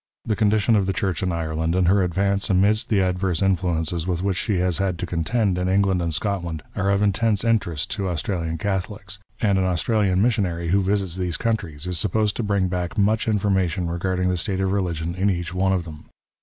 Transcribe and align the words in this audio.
The 0.25 0.35
condi 0.35 0.57
tion 0.59 0.75
of 0.75 0.87
the 0.87 0.93
Church 0.93 1.21
in 1.21 1.31
Ireland, 1.31 1.75
and 1.75 1.87
her 1.87 2.01
advance 2.01 2.49
amidst 2.49 2.89
the 2.89 3.01
adverse 3.03 3.39
influences 3.43 4.07
with 4.07 4.23
which 4.23 4.35
she 4.35 4.57
has 4.57 4.77
to 4.77 4.93
contend 5.05 5.59
in 5.59 5.69
England 5.69 6.01
and 6.01 6.11
Scotland, 6.11 6.63
are 6.75 6.89
of 6.89 7.03
intense 7.03 7.43
interest 7.43 7.91
to 7.91 8.09
Australian 8.09 8.57
Catholics; 8.57 9.19
and 9.41 9.59
an 9.59 9.63
Australian 9.65 10.19
missionary 10.19 10.69
who 10.69 10.81
visits 10.81 11.17
these 11.17 11.37
countries 11.37 11.85
is 11.85 11.99
supposed 11.99 12.35
to 12.37 12.41
bring 12.41 12.67
back 12.67 12.97
much 12.97 13.27
information 13.27 13.91
regarding 13.91 14.29
the 14.29 14.37
state 14.37 14.59
of 14.59 14.71
religion 14.71 15.13
in 15.13 15.29
each 15.29 15.53
one 15.53 15.71
of 15.71 15.85
them. 15.85 16.05